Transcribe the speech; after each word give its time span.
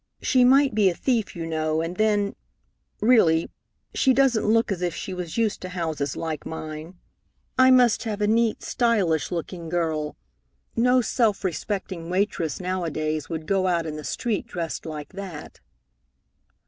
She 0.19 0.43
might 0.43 0.73
be 0.73 0.89
a 0.89 0.95
thief, 0.95 1.35
you 1.35 1.45
know, 1.45 1.79
and 1.81 1.95
then 1.95 2.35
really, 3.01 3.51
she 3.93 4.15
doesn't 4.15 4.47
look 4.47 4.71
as 4.71 4.81
if 4.81 4.95
she 4.95 5.13
was 5.13 5.37
used 5.37 5.61
to 5.61 5.69
houses 5.69 6.17
like 6.17 6.43
mine. 6.43 6.97
I 7.55 7.69
must 7.69 8.03
have 8.05 8.19
a 8.19 8.25
neat, 8.25 8.63
stylish 8.63 9.29
looking 9.29 9.69
girl. 9.69 10.15
No 10.75 11.01
self 11.01 11.43
respecting 11.43 12.09
waitress 12.09 12.59
nowadays 12.59 13.29
would 13.29 13.45
go 13.45 13.67
out 13.67 13.85
in 13.85 13.95
the 13.95 14.03
street 14.03 14.47
dressed 14.47 14.87
like 14.87 15.13
that." 15.13 15.59